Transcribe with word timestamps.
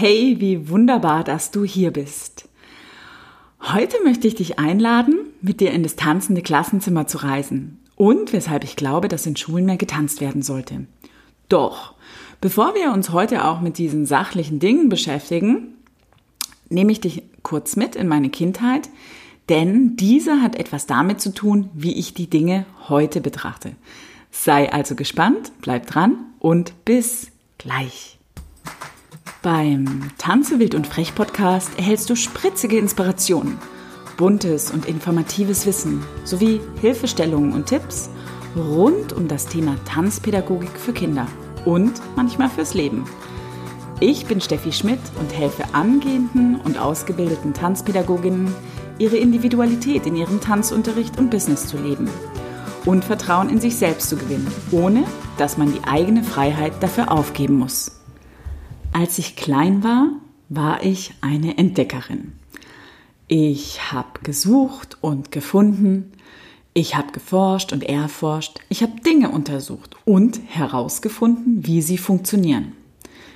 Hey, 0.00 0.36
wie 0.38 0.68
wunderbar, 0.68 1.24
dass 1.24 1.50
du 1.50 1.64
hier 1.64 1.90
bist. 1.90 2.48
Heute 3.60 3.96
möchte 4.04 4.28
ich 4.28 4.36
dich 4.36 4.56
einladen, 4.56 5.18
mit 5.42 5.58
dir 5.58 5.72
in 5.72 5.82
das 5.82 5.96
tanzende 5.96 6.40
Klassenzimmer 6.40 7.08
zu 7.08 7.18
reisen 7.18 7.80
und 7.96 8.32
weshalb 8.32 8.62
ich 8.62 8.76
glaube, 8.76 9.08
dass 9.08 9.26
in 9.26 9.34
Schulen 9.34 9.64
mehr 9.64 9.76
getanzt 9.76 10.20
werden 10.20 10.42
sollte. 10.42 10.86
Doch, 11.48 11.94
bevor 12.40 12.76
wir 12.76 12.92
uns 12.92 13.10
heute 13.10 13.44
auch 13.44 13.60
mit 13.60 13.76
diesen 13.76 14.06
sachlichen 14.06 14.60
Dingen 14.60 14.88
beschäftigen, 14.88 15.74
nehme 16.68 16.92
ich 16.92 17.00
dich 17.00 17.24
kurz 17.42 17.74
mit 17.74 17.96
in 17.96 18.06
meine 18.06 18.30
Kindheit, 18.30 18.88
denn 19.48 19.96
diese 19.96 20.42
hat 20.42 20.54
etwas 20.54 20.86
damit 20.86 21.20
zu 21.20 21.34
tun, 21.34 21.70
wie 21.74 21.98
ich 21.98 22.14
die 22.14 22.30
Dinge 22.30 22.66
heute 22.88 23.20
betrachte. 23.20 23.72
Sei 24.30 24.72
also 24.72 24.94
gespannt, 24.94 25.50
bleib 25.60 25.88
dran 25.88 26.18
und 26.38 26.84
bis 26.84 27.32
gleich. 27.58 28.17
Beim 29.42 30.10
Tanze 30.18 30.58
wild 30.58 30.74
und 30.74 30.88
frech 30.88 31.14
Podcast 31.14 31.70
erhältst 31.78 32.10
du 32.10 32.16
spritzige 32.16 32.76
Inspirationen, 32.76 33.56
buntes 34.16 34.72
und 34.72 34.84
informatives 34.86 35.64
Wissen 35.64 36.02
sowie 36.24 36.60
Hilfestellungen 36.80 37.52
und 37.52 37.66
Tipps 37.66 38.10
rund 38.56 39.12
um 39.12 39.28
das 39.28 39.46
Thema 39.46 39.76
Tanzpädagogik 39.84 40.76
für 40.76 40.92
Kinder 40.92 41.28
und 41.64 41.92
manchmal 42.16 42.48
fürs 42.48 42.74
Leben. 42.74 43.04
Ich 44.00 44.26
bin 44.26 44.40
Steffi 44.40 44.72
Schmidt 44.72 44.98
und 45.20 45.32
helfe 45.32 45.72
angehenden 45.72 46.56
und 46.56 46.76
ausgebildeten 46.76 47.54
Tanzpädagoginnen, 47.54 48.52
ihre 48.98 49.18
Individualität 49.18 50.04
in 50.06 50.16
ihrem 50.16 50.40
Tanzunterricht 50.40 51.16
und 51.16 51.30
Business 51.30 51.68
zu 51.68 51.76
leben 51.78 52.10
und 52.84 53.04
Vertrauen 53.04 53.50
in 53.50 53.60
sich 53.60 53.76
selbst 53.76 54.08
zu 54.08 54.16
gewinnen, 54.16 54.50
ohne 54.72 55.04
dass 55.36 55.58
man 55.58 55.72
die 55.72 55.84
eigene 55.84 56.24
Freiheit 56.24 56.72
dafür 56.80 57.12
aufgeben 57.12 57.54
muss. 57.54 57.97
Als 58.92 59.18
ich 59.18 59.36
klein 59.36 59.84
war, 59.84 60.10
war 60.48 60.82
ich 60.82 61.12
eine 61.20 61.58
Entdeckerin. 61.58 62.32
Ich 63.28 63.92
habe 63.92 64.20
gesucht 64.22 64.96
und 65.02 65.30
gefunden, 65.30 66.12
ich 66.72 66.96
habe 66.96 67.12
geforscht 67.12 67.72
und 67.72 67.82
erforscht, 67.82 68.60
ich 68.68 68.82
habe 68.82 69.00
Dinge 69.00 69.30
untersucht 69.30 69.96
und 70.04 70.40
herausgefunden, 70.46 71.66
wie 71.66 71.82
sie 71.82 71.98
funktionieren. 71.98 72.72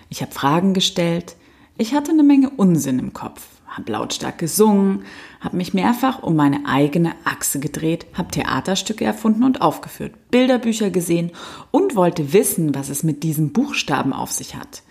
Ich 0.08 0.22
habe 0.22 0.32
Fragen 0.32 0.74
gestellt, 0.74 1.36
ich 1.78 1.94
hatte 1.94 2.12
eine 2.12 2.22
Menge 2.22 2.50
Unsinn 2.50 2.98
im 2.98 3.12
Kopf, 3.12 3.46
habe 3.66 3.92
lautstark 3.92 4.38
gesungen, 4.38 5.04
habe 5.40 5.56
mich 5.56 5.74
mehrfach 5.74 6.22
um 6.22 6.36
meine 6.36 6.66
eigene 6.66 7.14
Achse 7.24 7.60
gedreht, 7.60 8.06
habe 8.14 8.30
Theaterstücke 8.30 9.04
erfunden 9.04 9.42
und 9.42 9.62
aufgeführt, 9.62 10.12
Bilderbücher 10.30 10.90
gesehen 10.90 11.32
und 11.70 11.96
wollte 11.96 12.32
wissen, 12.32 12.74
was 12.74 12.88
es 12.88 13.02
mit 13.02 13.22
diesen 13.22 13.52
Buchstaben 13.52 14.12
auf 14.12 14.30
sich 14.30 14.54
hat. 14.54 14.82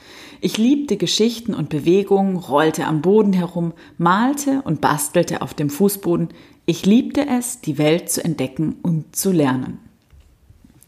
Ich 0.43 0.57
liebte 0.57 0.97
Geschichten 0.97 1.53
und 1.53 1.69
Bewegungen, 1.69 2.35
rollte 2.35 2.85
am 2.85 3.01
Boden 3.01 3.31
herum, 3.31 3.73
malte 3.99 4.63
und 4.63 4.81
bastelte 4.81 5.43
auf 5.43 5.53
dem 5.53 5.69
Fußboden. 5.69 6.29
Ich 6.65 6.85
liebte 6.85 7.27
es, 7.27 7.61
die 7.61 7.77
Welt 7.77 8.09
zu 8.09 8.23
entdecken 8.23 8.77
und 8.81 9.15
zu 9.15 9.31
lernen. 9.31 9.77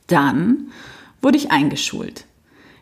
Dann 0.07 0.71
wurde 1.21 1.37
ich 1.37 1.51
eingeschult. 1.51 2.25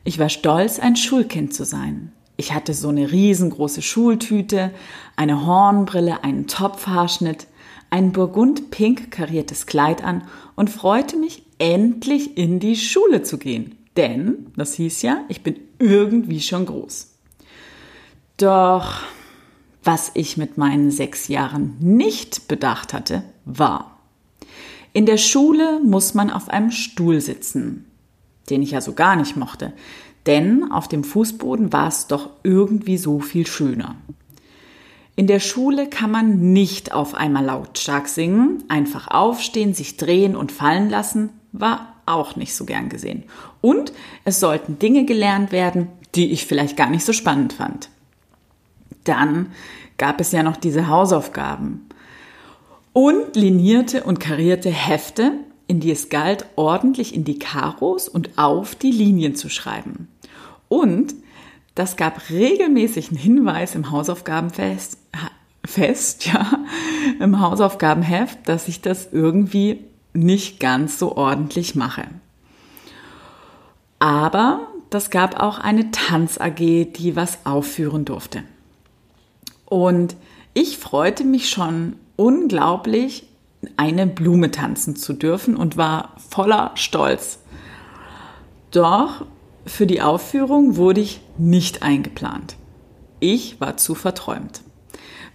Ich 0.06 0.18
war 0.18 0.30
stolz, 0.30 0.80
ein 0.80 0.96
Schulkind 0.96 1.54
zu 1.54 1.66
sein. 1.66 2.14
Ich 2.42 2.54
hatte 2.54 2.74
so 2.74 2.90
eine 2.90 3.12
riesengroße 3.12 3.84
Schultüte, 3.84 4.72
eine 5.16 5.46
Hornbrille, 5.46 6.24
einen 6.24 6.48
Topfhaarschnitt, 6.48 7.46
ein 7.92 8.12
burgund-pink 8.14 9.12
kariertes 9.12 9.68
Kleid 9.68 10.04
an 10.04 10.24
und 10.56 10.72
freute 10.72 11.18
mich, 11.18 11.44
endlich 11.60 12.38
in 12.40 12.60
die 12.60 12.78
Schule 12.78 13.22
zu 13.22 13.38
gehen. 13.38 13.76
Denn, 13.96 14.48
das 14.56 14.74
hieß 14.74 15.04
ja, 15.04 15.24
ich 15.28 15.44
bin 15.44 15.56
irgendwie 15.78 16.42
schon 16.42 16.66
groß. 16.66 17.12
Doch 18.38 19.04
was 19.84 20.10
ich 20.16 20.36
mit 20.36 20.58
meinen 20.58 20.90
sechs 20.90 21.28
Jahren 21.28 21.76
nicht 21.80 22.48
bedacht 22.48 22.92
hatte, 22.92 23.22
war, 23.46 24.00
in 24.94 25.06
der 25.06 25.18
Schule 25.18 25.80
muss 25.86 26.16
man 26.16 26.32
auf 26.32 26.50
einem 26.50 26.72
Stuhl 26.72 27.22
sitzen, 27.22 27.86
den 28.50 28.64
ich 28.64 28.72
ja 28.72 28.82
so 28.82 28.94
gar 28.94 29.16
nicht 29.16 29.38
mochte, 29.38 29.74
denn 30.26 30.72
auf 30.72 30.88
dem 30.88 31.04
Fußboden 31.04 31.74
war 31.74 31.88
es 31.88 32.08
doch 32.08 32.30
irgendwie 32.44 32.98
so 32.98 33.20
viel 33.20 33.48
schöner. 33.48 33.96
In 35.16 35.28
der 35.28 35.40
Schule 35.40 35.88
kann 35.88 36.12
man 36.12 36.54
nicht 36.54 36.94
auf 36.94 37.16
einmal 37.16 37.46
lautstark 37.46 38.08
singen, 38.08 38.64
einfach 38.70 39.08
aufstehen, 39.10 39.74
sich 39.74 39.98
drehen 39.98 40.36
und 40.36 40.52
fallen 40.52 40.90
lassen, 40.90 41.30
war 41.52 41.94
auch 42.06 42.36
nicht 42.36 42.56
so 42.56 42.66
gern 42.66 42.90
gesehen. 42.90 43.24
Und 43.60 43.94
es 44.24 44.40
sollten 44.40 44.80
Dinge 44.80 45.06
gelernt 45.06 45.52
werden, 45.52 45.90
die 46.16 46.32
ich 46.32 46.46
vielleicht 46.46 46.78
gar 46.78 46.90
nicht 46.90 47.06
so 47.06 47.14
spannend 47.14 47.54
fand. 47.54 47.90
Dann 49.04 49.52
gab 49.98 50.20
es 50.22 50.32
ja 50.32 50.44
noch 50.44 50.58
diese 50.58 50.88
Hausaufgaben 50.88 51.88
und 52.94 53.36
linierte 53.36 54.04
und 54.04 54.20
karierte 54.20 54.70
Hefte, 54.70 55.34
in 55.68 55.80
die 55.80 55.92
es 55.92 56.10
galt, 56.10 56.46
ordentlich 56.56 57.16
in 57.16 57.24
die 57.24 57.40
Karos 57.40 58.10
und 58.10 58.38
auf 58.38 58.76
die 58.76 58.92
Linien 58.92 59.36
zu 59.36 59.50
schreiben. 59.50 60.08
Und 60.72 61.16
das 61.76 61.98
gab 61.98 62.30
regelmäßig 62.30 63.10
einen 63.10 63.18
Hinweis 63.18 63.76
im 63.76 63.92
Hausaufgabenfest, 63.92 64.98
fest, 65.66 66.26
ja, 66.32 66.50
im 67.20 67.42
Hausaufgabenheft, 67.42 68.48
dass 68.48 68.70
ich 68.70 68.80
das 68.80 69.10
irgendwie 69.12 69.82
nicht 70.14 70.62
ganz 70.62 70.98
so 70.98 71.18
ordentlich 71.18 71.76
mache. 71.76 72.06
Aber 74.00 74.62
das 74.90 75.10
gab 75.10 75.42
auch 75.42 75.60
eine 75.60 75.92
Tanz 75.92 76.40
AG, 76.40 76.56
die 76.56 77.18
was 77.18 77.46
aufführen 77.46 78.06
durfte. 78.06 78.44
Und 79.66 80.16
ich 80.54 80.78
freute 80.78 81.26
mich 81.26 81.50
schon 81.50 81.98
unglaublich, 82.16 83.28
eine 83.76 84.08
Blume 84.08 84.52
tanzen 84.52 84.96
zu 84.96 85.12
dürfen 85.12 85.58
und 85.58 85.76
war 85.76 86.16
voller 86.30 86.72
Stolz. 86.76 87.40
Doch 88.72 89.26
für 89.66 89.86
die 89.86 90.02
Aufführung 90.02 90.76
wurde 90.76 91.02
ich 91.02 91.22
nicht 91.38 91.84
eingeplant. 91.84 92.56
Ich 93.20 93.62
war 93.62 93.78
zu 93.78 93.96
verträumt. 93.96 94.62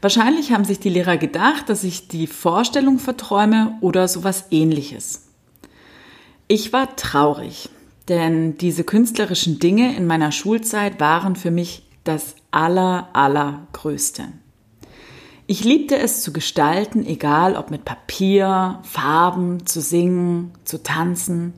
Wahrscheinlich 0.00 0.52
haben 0.52 0.64
sich 0.64 0.78
die 0.78 0.90
Lehrer 0.90 1.16
gedacht, 1.16 1.68
dass 1.68 1.84
ich 1.84 2.08
die 2.08 2.26
Vorstellung 2.26 2.98
verträume 2.98 3.78
oder 3.80 4.08
sowas 4.08 4.46
ähnliches. 4.50 5.28
Ich 6.48 6.72
war 6.72 6.96
traurig, 6.96 7.70
denn 8.08 8.58
diese 8.58 8.84
künstlerischen 8.84 9.58
Dinge 9.58 9.96
in 9.96 10.06
meiner 10.06 10.32
Schulzeit 10.32 11.00
waren 11.00 11.34
für 11.34 11.50
mich 11.50 11.88
das 12.04 12.36
aller, 12.50 13.08
allergrößte. 13.14 14.24
Ich 15.48 15.64
liebte 15.64 15.96
es 15.96 16.22
zu 16.22 16.32
gestalten, 16.32 17.06
egal 17.06 17.56
ob 17.56 17.70
mit 17.70 17.84
Papier, 17.84 18.80
Farben, 18.82 19.64
zu 19.66 19.80
singen, 19.80 20.52
zu 20.64 20.82
tanzen, 20.82 21.54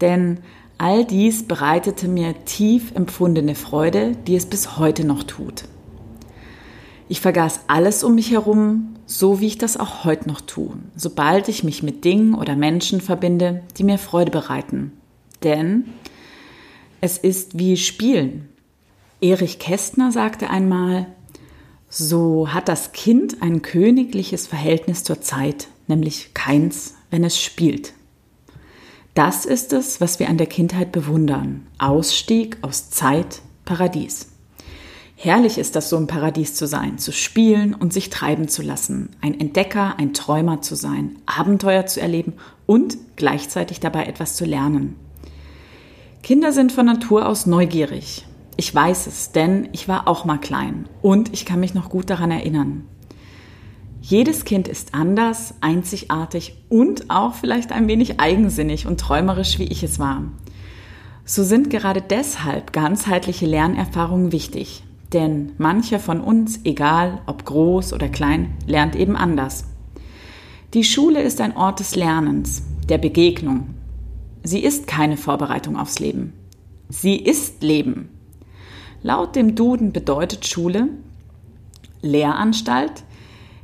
denn 0.00 0.40
all 0.80 1.04
dies 1.04 1.42
bereitete 1.42 2.08
mir 2.08 2.46
tief 2.46 2.92
empfundene 2.94 3.54
Freude, 3.54 4.16
die 4.26 4.34
es 4.34 4.46
bis 4.46 4.78
heute 4.78 5.04
noch 5.04 5.24
tut. 5.24 5.64
Ich 7.06 7.20
vergaß 7.20 7.60
alles 7.66 8.02
um 8.02 8.14
mich 8.14 8.30
herum, 8.30 8.94
so 9.04 9.40
wie 9.40 9.48
ich 9.48 9.58
das 9.58 9.76
auch 9.76 10.04
heute 10.04 10.26
noch 10.26 10.40
tue, 10.40 10.72
sobald 10.96 11.48
ich 11.48 11.64
mich 11.64 11.82
mit 11.82 12.04
Dingen 12.04 12.34
oder 12.34 12.56
Menschen 12.56 13.02
verbinde, 13.02 13.62
die 13.76 13.84
mir 13.84 13.98
Freude 13.98 14.30
bereiten. 14.30 14.92
Denn 15.42 15.84
es 17.02 17.18
ist 17.18 17.58
wie 17.58 17.76
Spielen. 17.76 18.48
Erich 19.20 19.58
Kästner 19.58 20.12
sagte 20.12 20.48
einmal, 20.48 21.08
so 21.90 22.54
hat 22.54 22.68
das 22.68 22.92
Kind 22.92 23.42
ein 23.42 23.60
königliches 23.60 24.46
Verhältnis 24.46 25.04
zur 25.04 25.20
Zeit, 25.20 25.68
nämlich 25.88 26.32
keins, 26.32 26.94
wenn 27.10 27.24
es 27.24 27.38
spielt. 27.38 27.92
Das 29.14 29.44
ist 29.44 29.72
es, 29.72 30.00
was 30.00 30.18
wir 30.18 30.28
an 30.28 30.38
der 30.38 30.46
Kindheit 30.46 30.92
bewundern. 30.92 31.66
Ausstieg 31.78 32.58
aus 32.62 32.90
Zeit, 32.90 33.42
Paradies. 33.64 34.28
Herrlich 35.16 35.58
ist 35.58 35.76
das, 35.76 35.90
so 35.90 35.98
im 35.98 36.06
Paradies 36.06 36.54
zu 36.54 36.66
sein, 36.66 36.96
zu 36.96 37.12
spielen 37.12 37.74
und 37.74 37.92
sich 37.92 38.08
treiben 38.08 38.48
zu 38.48 38.62
lassen, 38.62 39.10
ein 39.20 39.38
Entdecker, 39.38 39.96
ein 39.98 40.14
Träumer 40.14 40.62
zu 40.62 40.76
sein, 40.76 41.16
Abenteuer 41.26 41.84
zu 41.84 42.00
erleben 42.00 42.34
und 42.64 42.96
gleichzeitig 43.16 43.80
dabei 43.80 44.06
etwas 44.06 44.36
zu 44.36 44.46
lernen. 44.46 44.96
Kinder 46.22 46.52
sind 46.52 46.72
von 46.72 46.86
Natur 46.86 47.26
aus 47.26 47.44
neugierig. 47.44 48.26
Ich 48.56 48.74
weiß 48.74 49.08
es, 49.08 49.32
denn 49.32 49.68
ich 49.72 49.88
war 49.88 50.08
auch 50.08 50.24
mal 50.24 50.38
klein 50.38 50.88
und 51.02 51.32
ich 51.34 51.44
kann 51.44 51.60
mich 51.60 51.74
noch 51.74 51.90
gut 51.90 52.08
daran 52.08 52.30
erinnern. 52.30 52.86
Jedes 54.00 54.44
Kind 54.44 54.66
ist 54.66 54.94
anders, 54.94 55.54
einzigartig 55.60 56.56
und 56.68 57.10
auch 57.10 57.34
vielleicht 57.34 57.70
ein 57.70 57.86
wenig 57.86 58.18
eigensinnig 58.18 58.86
und 58.86 58.98
träumerisch, 58.98 59.58
wie 59.58 59.64
ich 59.64 59.82
es 59.82 59.98
war. 59.98 60.24
So 61.24 61.44
sind 61.44 61.70
gerade 61.70 62.02
deshalb 62.02 62.72
ganzheitliche 62.72 63.46
Lernerfahrungen 63.46 64.32
wichtig. 64.32 64.82
Denn 65.12 65.52
mancher 65.58 65.98
von 65.98 66.20
uns, 66.20 66.60
egal 66.64 67.20
ob 67.26 67.44
groß 67.44 67.92
oder 67.92 68.08
klein, 68.08 68.54
lernt 68.66 68.96
eben 68.96 69.16
anders. 69.16 69.64
Die 70.72 70.84
Schule 70.84 71.20
ist 71.20 71.40
ein 71.40 71.56
Ort 71.56 71.80
des 71.80 71.96
Lernens, 71.96 72.62
der 72.88 72.98
Begegnung. 72.98 73.74
Sie 74.42 74.60
ist 74.60 74.86
keine 74.86 75.16
Vorbereitung 75.16 75.76
aufs 75.76 75.98
Leben. 75.98 76.32
Sie 76.88 77.16
ist 77.16 77.62
Leben. 77.62 78.08
Laut 79.02 79.36
dem 79.36 79.54
Duden 79.54 79.92
bedeutet 79.92 80.46
Schule 80.46 80.88
Lehranstalt, 82.02 83.04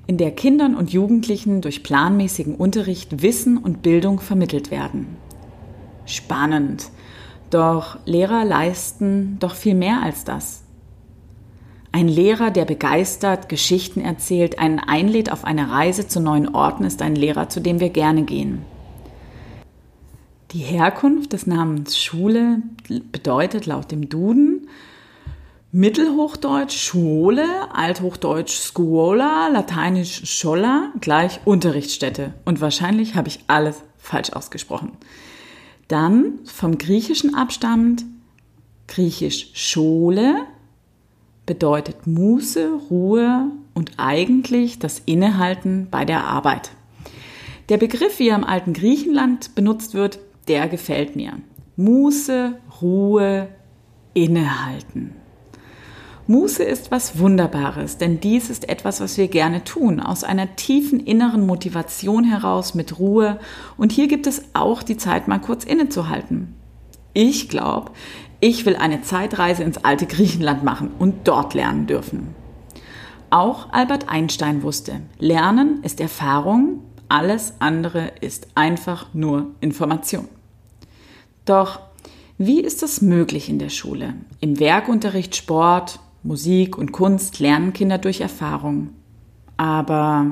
in 0.06 0.18
der 0.18 0.30
Kindern 0.30 0.76
und 0.76 0.92
Jugendlichen 0.92 1.60
durch 1.60 1.82
planmäßigen 1.82 2.54
Unterricht 2.54 3.22
Wissen 3.22 3.58
und 3.58 3.82
Bildung 3.82 4.20
vermittelt 4.20 4.70
werden. 4.70 5.16
Spannend. 6.04 6.90
Doch 7.50 7.98
Lehrer 8.04 8.44
leisten 8.44 9.36
doch 9.40 9.54
viel 9.54 9.74
mehr 9.74 10.02
als 10.02 10.24
das. 10.24 10.62
Ein 11.92 12.08
Lehrer, 12.08 12.50
der 12.50 12.66
begeistert, 12.66 13.48
Geschichten 13.48 14.00
erzählt, 14.00 14.58
einen 14.58 14.78
einlädt 14.78 15.32
auf 15.32 15.44
eine 15.44 15.70
Reise 15.70 16.06
zu 16.06 16.20
neuen 16.20 16.54
Orten, 16.54 16.84
ist 16.84 17.00
ein 17.02 17.16
Lehrer, 17.16 17.48
zu 17.48 17.60
dem 17.60 17.80
wir 17.80 17.88
gerne 17.90 18.24
gehen. 18.24 18.62
Die 20.52 20.58
Herkunft 20.58 21.32
des 21.32 21.46
Namens 21.46 21.98
Schule 21.98 22.58
bedeutet 23.12 23.66
laut 23.66 23.90
dem 23.90 24.08
Duden 24.08 24.55
Mittelhochdeutsch 25.76 26.74
Schule, 26.74 27.44
Althochdeutsch 27.70 28.54
Scuola, 28.54 29.48
Lateinisch 29.48 30.22
Schola 30.24 30.90
gleich 31.02 31.40
Unterrichtsstätte. 31.44 32.32
Und 32.46 32.62
wahrscheinlich 32.62 33.14
habe 33.14 33.28
ich 33.28 33.40
alles 33.46 33.82
falsch 33.98 34.32
ausgesprochen. 34.32 34.92
Dann 35.86 36.38
vom 36.46 36.78
Griechischen 36.78 37.34
abstammend, 37.34 38.06
Griechisch 38.88 39.50
Schole 39.52 40.46
bedeutet 41.44 42.06
Muße, 42.06 42.70
Ruhe 42.88 43.50
und 43.74 43.90
eigentlich 43.98 44.78
das 44.78 45.02
Innehalten 45.04 45.88
bei 45.90 46.06
der 46.06 46.24
Arbeit. 46.24 46.70
Der 47.68 47.76
Begriff, 47.76 48.18
wie 48.18 48.30
er 48.30 48.36
im 48.36 48.44
alten 48.44 48.72
Griechenland 48.72 49.54
benutzt 49.54 49.92
wird, 49.92 50.20
der 50.48 50.68
gefällt 50.68 51.16
mir. 51.16 51.34
Muße, 51.76 52.54
Ruhe, 52.80 53.48
Innehalten. 54.14 55.25
Muße 56.28 56.64
ist 56.64 56.90
was 56.90 57.20
Wunderbares, 57.20 57.98
denn 57.98 58.18
dies 58.18 58.50
ist 58.50 58.68
etwas, 58.68 59.00
was 59.00 59.16
wir 59.16 59.28
gerne 59.28 59.62
tun, 59.62 60.00
aus 60.00 60.24
einer 60.24 60.56
tiefen 60.56 60.98
inneren 60.98 61.46
Motivation 61.46 62.24
heraus 62.24 62.74
mit 62.74 62.98
Ruhe. 62.98 63.38
Und 63.76 63.92
hier 63.92 64.08
gibt 64.08 64.26
es 64.26 64.42
auch 64.52 64.82
die 64.82 64.96
Zeit, 64.96 65.28
mal 65.28 65.38
kurz 65.38 65.62
innezuhalten. 65.62 66.54
Ich 67.14 67.48
glaube, 67.48 67.92
ich 68.40 68.66
will 68.66 68.74
eine 68.74 69.02
Zeitreise 69.02 69.62
ins 69.62 69.78
alte 69.78 70.06
Griechenland 70.06 70.64
machen 70.64 70.90
und 70.98 71.28
dort 71.28 71.54
lernen 71.54 71.86
dürfen. 71.86 72.34
Auch 73.30 73.72
Albert 73.72 74.08
Einstein 74.08 74.64
wusste, 74.64 75.02
Lernen 75.18 75.82
ist 75.84 76.00
Erfahrung, 76.00 76.80
alles 77.08 77.54
andere 77.60 78.12
ist 78.20 78.48
einfach 78.56 79.14
nur 79.14 79.52
Information. 79.60 80.26
Doch 81.44 81.80
wie 82.36 82.60
ist 82.60 82.82
das 82.82 83.00
möglich 83.00 83.48
in 83.48 83.58
der 83.58 83.70
Schule? 83.70 84.14
Im 84.40 84.58
Werkunterricht, 84.58 85.36
Sport, 85.36 86.00
Musik 86.26 86.76
und 86.76 86.90
Kunst 86.90 87.38
lernen 87.38 87.72
Kinder 87.72 87.98
durch 87.98 88.20
Erfahrung. 88.20 88.90
Aber 89.56 90.26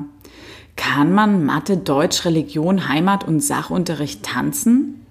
kann 0.74 1.12
man 1.12 1.44
Mathe, 1.44 1.76
Deutsch, 1.76 2.24
Religion, 2.24 2.88
Heimat 2.88 3.22
und 3.22 3.40
Sachunterricht 3.40 4.24
tanzen? 4.24 5.06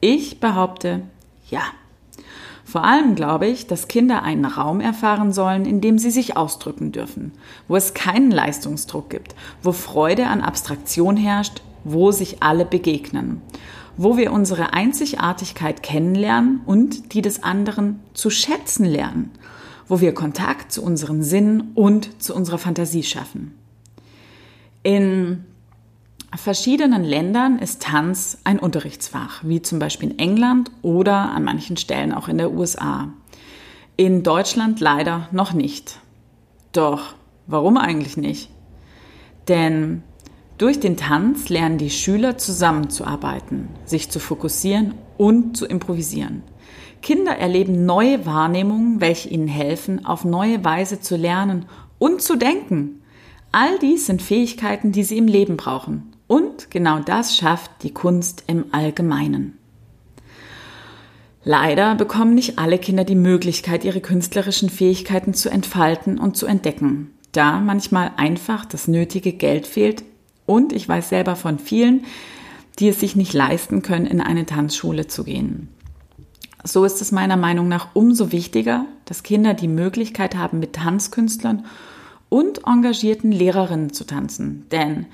Ich 0.00 0.40
behaupte, 0.40 1.02
ja. 1.48 1.60
Vor 2.64 2.82
allem 2.82 3.14
glaube 3.14 3.46
ich, 3.46 3.68
dass 3.68 3.86
Kinder 3.86 4.24
einen 4.24 4.44
Raum 4.44 4.80
erfahren 4.80 5.32
sollen, 5.32 5.66
in 5.66 5.80
dem 5.80 5.98
sie 5.98 6.10
sich 6.10 6.36
ausdrücken 6.36 6.90
dürfen, 6.90 7.30
wo 7.68 7.76
es 7.76 7.94
keinen 7.94 8.32
Leistungsdruck 8.32 9.08
gibt, 9.08 9.36
wo 9.62 9.70
Freude 9.70 10.26
an 10.26 10.40
Abstraktion 10.40 11.16
herrscht, 11.16 11.62
wo 11.84 12.10
sich 12.10 12.42
alle 12.42 12.64
begegnen, 12.64 13.40
wo 13.96 14.16
wir 14.16 14.32
unsere 14.32 14.72
Einzigartigkeit 14.72 15.84
kennenlernen 15.84 16.60
und 16.66 17.14
die 17.14 17.22
des 17.22 17.44
anderen 17.44 18.00
zu 18.14 18.30
schätzen 18.30 18.84
lernen 18.84 19.30
wo 19.88 20.00
wir 20.00 20.14
Kontakt 20.14 20.72
zu 20.72 20.82
unseren 20.82 21.22
Sinnen 21.22 21.72
und 21.74 22.22
zu 22.22 22.34
unserer 22.34 22.58
Fantasie 22.58 23.02
schaffen. 23.02 23.54
In 24.82 25.44
verschiedenen 26.34 27.04
Ländern 27.04 27.58
ist 27.58 27.82
Tanz 27.82 28.38
ein 28.44 28.58
Unterrichtsfach, 28.58 29.42
wie 29.44 29.62
zum 29.62 29.78
Beispiel 29.78 30.10
in 30.10 30.18
England 30.18 30.70
oder 30.82 31.30
an 31.30 31.44
manchen 31.44 31.76
Stellen 31.76 32.12
auch 32.12 32.28
in 32.28 32.38
der 32.38 32.52
USA. 32.52 33.08
In 33.96 34.22
Deutschland 34.22 34.80
leider 34.80 35.28
noch 35.32 35.52
nicht. 35.52 35.98
Doch, 36.72 37.14
warum 37.46 37.76
eigentlich 37.76 38.16
nicht? 38.16 38.50
Denn 39.48 40.02
durch 40.58 40.80
den 40.80 40.96
Tanz 40.96 41.48
lernen 41.48 41.78
die 41.78 41.90
Schüler 41.90 42.38
zusammenzuarbeiten, 42.38 43.68
sich 43.84 44.10
zu 44.10 44.18
fokussieren 44.18 44.94
und 45.18 45.56
zu 45.56 45.66
improvisieren. 45.66 46.42
Kinder 47.02 47.32
erleben 47.32 47.84
neue 47.84 48.24
Wahrnehmungen, 48.24 49.00
welche 49.00 49.28
ihnen 49.28 49.48
helfen, 49.48 50.06
auf 50.06 50.24
neue 50.24 50.64
Weise 50.64 51.00
zu 51.00 51.16
lernen 51.16 51.66
und 51.98 52.22
zu 52.22 52.36
denken. 52.36 53.02
All 53.50 53.78
dies 53.80 54.06
sind 54.06 54.22
Fähigkeiten, 54.22 54.92
die 54.92 55.04
sie 55.04 55.18
im 55.18 55.26
Leben 55.26 55.56
brauchen. 55.56 56.14
Und 56.26 56.70
genau 56.70 57.00
das 57.00 57.36
schafft 57.36 57.70
die 57.82 57.92
Kunst 57.92 58.44
im 58.46 58.66
Allgemeinen. 58.72 59.58
Leider 61.44 61.96
bekommen 61.96 62.34
nicht 62.34 62.58
alle 62.58 62.78
Kinder 62.78 63.04
die 63.04 63.16
Möglichkeit, 63.16 63.84
ihre 63.84 64.00
künstlerischen 64.00 64.70
Fähigkeiten 64.70 65.34
zu 65.34 65.50
entfalten 65.50 66.18
und 66.18 66.36
zu 66.36 66.46
entdecken, 66.46 67.10
da 67.32 67.58
manchmal 67.58 68.12
einfach 68.16 68.64
das 68.64 68.86
nötige 68.86 69.32
Geld 69.32 69.66
fehlt 69.66 70.04
und 70.46 70.72
ich 70.72 70.88
weiß 70.88 71.08
selber 71.08 71.34
von 71.34 71.58
vielen, 71.58 72.04
die 72.78 72.88
es 72.88 73.00
sich 73.00 73.16
nicht 73.16 73.32
leisten 73.32 73.82
können, 73.82 74.06
in 74.06 74.20
eine 74.20 74.46
Tanzschule 74.46 75.08
zu 75.08 75.24
gehen. 75.24 75.68
So 76.64 76.84
ist 76.84 77.00
es 77.00 77.10
meiner 77.10 77.36
Meinung 77.36 77.68
nach 77.68 77.88
umso 77.94 78.30
wichtiger, 78.30 78.84
dass 79.04 79.22
Kinder 79.22 79.54
die 79.54 79.68
Möglichkeit 79.68 80.36
haben, 80.36 80.60
mit 80.60 80.74
Tanzkünstlern 80.74 81.66
und 82.28 82.66
engagierten 82.66 83.32
Lehrerinnen 83.32 83.92
zu 83.92 84.04
tanzen. 84.04 84.66
Denn 84.70 85.06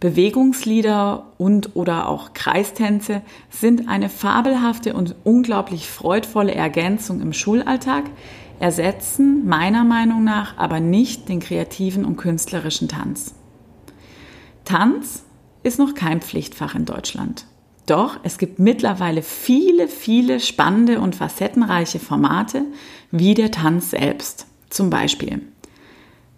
Bewegungslieder 0.00 1.32
und 1.38 1.76
oder 1.76 2.08
auch 2.08 2.32
Kreistänze 2.34 3.22
sind 3.50 3.88
eine 3.88 4.08
fabelhafte 4.08 4.94
und 4.94 5.14
unglaublich 5.24 5.88
freudvolle 5.88 6.54
Ergänzung 6.54 7.20
im 7.20 7.32
Schulalltag, 7.32 8.04
ersetzen 8.60 9.46
meiner 9.46 9.84
Meinung 9.84 10.24
nach 10.24 10.56
aber 10.56 10.80
nicht 10.80 11.28
den 11.28 11.40
kreativen 11.40 12.04
und 12.04 12.16
künstlerischen 12.16 12.88
Tanz. 12.88 13.34
Tanz 14.64 15.24
ist 15.62 15.78
noch 15.78 15.94
kein 15.94 16.20
Pflichtfach 16.20 16.74
in 16.74 16.86
Deutschland. 16.86 17.46
Doch 17.86 18.18
es 18.22 18.38
gibt 18.38 18.58
mittlerweile 18.58 19.22
viele, 19.22 19.88
viele 19.88 20.40
spannende 20.40 21.00
und 21.00 21.16
facettenreiche 21.16 21.98
Formate, 21.98 22.62
wie 23.10 23.34
der 23.34 23.50
Tanz 23.50 23.90
selbst. 23.90 24.46
Zum 24.70 24.90
Beispiel 24.90 25.42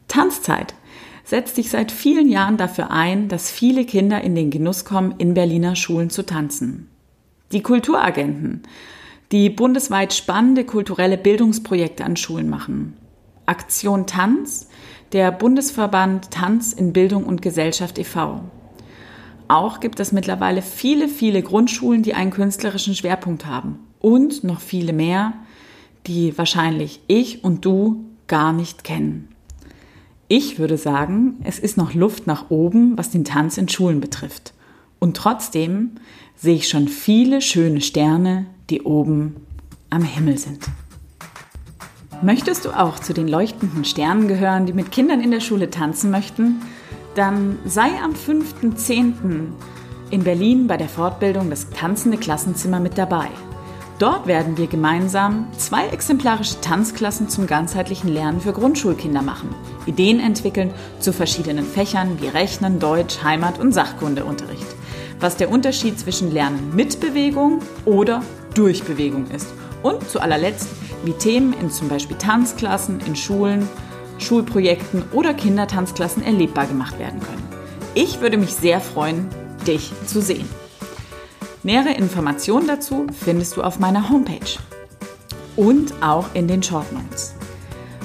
Tanzzeit 0.09 0.75
setzt 1.25 1.57
sich 1.57 1.71
seit 1.71 1.91
vielen 1.91 2.29
Jahren 2.29 2.57
dafür 2.57 2.91
ein, 2.91 3.29
dass 3.29 3.51
viele 3.51 3.85
Kinder 3.85 4.21
in 4.23 4.35
den 4.35 4.51
Genuss 4.51 4.85
kommen, 4.85 5.15
in 5.19 5.35
Berliner 5.35 5.77
Schulen 5.77 6.11
zu 6.11 6.25
tanzen. 6.25 6.89
Die 7.53 7.63
Kulturagenten, 7.63 8.63
die 9.33 9.51
bundesweit 9.51 10.15
spannende 10.15 10.65
kulturelle 10.65 11.19
Bildungsprojekte 11.19 12.05
an 12.05 12.17
Schulen 12.17 12.49
machen. 12.49 12.97
Aktion 13.45 14.07
Tanz, 14.07 14.69
der 15.13 15.33
Bundesverband 15.33 16.31
Tanz 16.31 16.73
in 16.73 16.93
Bildung 16.93 17.25
und 17.25 17.43
Gesellschaft 17.43 17.99
e.V. 17.99 18.43
Auch 19.49 19.81
gibt 19.81 20.01
es 20.01 20.13
mittlerweile 20.13 20.63
viele, 20.63 21.09
viele 21.09 21.43
Grundschulen, 21.43 22.03
die 22.03 22.15
einen 22.15 22.31
künstlerischen 22.31 22.95
Schwerpunkt 22.95 23.47
haben. 23.47 23.79
Und 24.01 24.45
noch 24.45 24.61
viele 24.61 24.93
mehr, 24.93 25.35
die 26.07 26.37
wahrscheinlich 26.37 27.01
ich 27.07 27.45
und 27.45 27.65
du 27.65 28.05
gar 28.27 28.53
nicht 28.53 28.85
kennen. 28.85 29.29
Ich 30.29 30.59
würde 30.59 30.77
sagen, 30.77 31.37
es 31.45 31.59
ist 31.59 31.77
noch 31.77 31.95
Luft 31.95 32.27
nach 32.27 32.51
oben, 32.51 32.99
was 32.99 33.11
den 33.11 33.25
Tanz 33.25 33.59
in 33.59 33.69
Schulen 33.69 34.01
betrifft. 34.01 34.55
Und 34.99 35.17
trotzdem 35.17 35.93
sehe 36.35 36.57
ich 36.57 36.69
schon 36.69 36.89
viele 36.89 37.41
schöne 37.41 37.81
Sterne, 37.81 38.47
die 38.69 38.83
oben 38.83 39.37
am 39.91 40.03
Himmel 40.03 40.39
sind. 40.39 40.67
Möchtest 42.23 42.65
du 42.65 42.71
auch 42.71 42.99
zu 42.99 43.13
den 43.13 43.29
leuchtenden 43.29 43.85
Sternen 43.85 44.27
gehören, 44.27 44.67
die 44.67 44.73
mit 44.73 44.91
Kindern 44.91 45.21
in 45.21 45.31
der 45.31 45.41
Schule 45.41 45.71
tanzen 45.71 46.11
möchten? 46.11 46.63
Dann 47.17 47.59
sei 47.65 47.91
am 48.03 48.13
5.10. 48.13 49.49
in 50.11 50.23
Berlin 50.23 50.67
bei 50.67 50.77
der 50.77 50.89
Fortbildung 50.89 51.51
Das 51.51 51.71
Tanzende 51.71 52.19
Klassenzimmer 52.19 52.79
mit 52.79 52.99
dabei. 52.99 53.29
Dort 53.99 54.27
werden 54.27 54.59
wir 54.59 54.67
gemeinsam 54.67 55.47
zwei 55.57 55.89
exemplarische 55.89 56.61
Tanzklassen 56.61 57.31
zum 57.31 57.47
ganzheitlichen 57.47 58.13
Lernen 58.13 58.43
für 58.43 58.53
Grundschulkinder 58.53 59.23
machen, 59.23 59.55
Ideen 59.87 60.21
entwickeln 60.21 60.71
zu 61.01 61.15
verschiedenen 61.15 61.65
Fächern 61.65 62.21
wie 62.21 62.29
Rechnen, 62.29 62.79
Deutsch, 62.79 63.23
Heimat 63.23 63.59
und 63.59 63.73
Sachkundeunterricht. 63.73 64.67
Was 65.19 65.39
der 65.39 65.51
Unterschied 65.51 65.99
zwischen 65.99 66.31
Lernen 66.31 66.77
mit 66.77 67.01
Bewegung 67.01 67.61
oder 67.87 68.21
durch 68.53 68.85
Bewegung 68.85 69.31
ist. 69.31 69.49
Und 69.83 70.07
zu 70.11 70.21
allerletzt, 70.21 70.69
wie 71.05 71.13
Themen 71.13 71.55
in 71.55 71.71
zum 71.71 71.89
Beispiel 71.89 72.19
Tanzklassen, 72.19 73.01
in 73.07 73.17
Schulen, 73.17 73.67
Schulprojekten 74.19 75.05
oder 75.13 75.35
Kindertanzklassen 75.35 76.23
erlebbar 76.23 76.67
gemacht 76.67 76.99
werden 76.99 77.21
können. 77.21 77.43
Ich 77.95 78.21
würde 78.21 78.37
mich 78.37 78.55
sehr 78.55 78.81
freuen, 78.81 79.29
dich 79.67 79.93
zu 80.07 80.21
sehen. 80.21 80.49
Nähere 81.63 81.93
Informationen 81.95 82.67
dazu 82.67 83.07
findest 83.25 83.57
du 83.57 83.63
auf 83.63 83.79
meiner 83.79 84.09
Homepage. 84.11 84.59
und 85.57 85.95
auch 86.03 86.27
in 86.35 86.49
den 86.49 86.63
Short 86.63 86.93
Notes. 86.93 87.35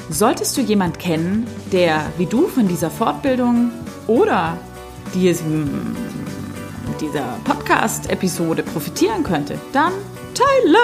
Solltest 0.10 0.58
du 0.58 0.62
jemand 0.62 1.00
kennen, 1.00 1.48
der 1.72 2.06
wie 2.18 2.26
du 2.26 2.48
von 2.48 2.68
dieser 2.68 2.90
Fortbildung 2.90 3.72
oder 4.08 4.58
diesem, 5.14 5.96
dieser 7.00 7.38
Podcast-Episode 7.44 8.64
profitieren 8.64 9.24
könnte, 9.24 9.60
dann 9.74 9.94
teile! 10.34 10.78